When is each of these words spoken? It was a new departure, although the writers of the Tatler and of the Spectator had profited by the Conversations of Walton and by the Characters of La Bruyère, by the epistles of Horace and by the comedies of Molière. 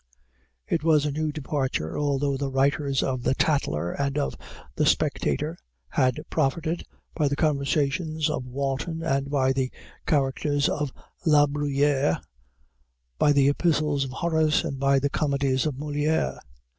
It 0.67 0.83
was 0.83 1.05
a 1.05 1.11
new 1.11 1.31
departure, 1.31 1.95
although 1.95 2.35
the 2.35 2.49
writers 2.49 3.03
of 3.03 3.21
the 3.21 3.35
Tatler 3.35 3.91
and 3.91 4.17
of 4.17 4.35
the 4.75 4.83
Spectator 4.87 5.59
had 5.89 6.19
profited 6.31 6.83
by 7.13 7.27
the 7.27 7.35
Conversations 7.35 8.27
of 8.27 8.47
Walton 8.47 9.03
and 9.03 9.29
by 9.29 9.53
the 9.53 9.71
Characters 10.07 10.67
of 10.67 10.91
La 11.23 11.45
Bruyère, 11.45 12.19
by 13.19 13.31
the 13.31 13.47
epistles 13.47 14.03
of 14.03 14.09
Horace 14.09 14.63
and 14.63 14.79
by 14.79 14.97
the 14.97 15.11
comedies 15.11 15.67
of 15.67 15.75
Molière. 15.75 16.39